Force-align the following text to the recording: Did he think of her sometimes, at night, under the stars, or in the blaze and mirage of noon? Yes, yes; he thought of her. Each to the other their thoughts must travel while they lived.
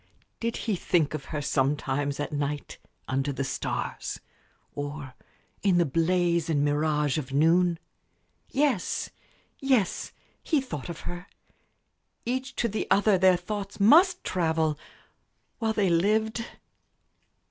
Did 0.39 0.57
he 0.57 0.75
think 0.75 1.13
of 1.13 1.25
her 1.25 1.43
sometimes, 1.43 2.19
at 2.19 2.31
night, 2.31 2.79
under 3.07 3.31
the 3.31 3.43
stars, 3.43 4.19
or 4.73 5.13
in 5.61 5.77
the 5.77 5.85
blaze 5.85 6.49
and 6.49 6.65
mirage 6.65 7.19
of 7.19 7.31
noon? 7.31 7.77
Yes, 8.49 9.11
yes; 9.59 10.11
he 10.41 10.59
thought 10.59 10.89
of 10.89 11.01
her. 11.01 11.27
Each 12.25 12.55
to 12.55 12.67
the 12.67 12.87
other 12.89 13.19
their 13.19 13.37
thoughts 13.37 13.79
must 13.79 14.23
travel 14.23 14.75
while 15.59 15.73
they 15.73 15.91
lived. 15.91 16.45